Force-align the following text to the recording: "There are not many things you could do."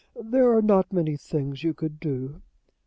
"There 0.19 0.51
are 0.57 0.63
not 0.63 0.91
many 0.91 1.15
things 1.15 1.63
you 1.63 1.75
could 1.75 1.99
do." 1.99 2.41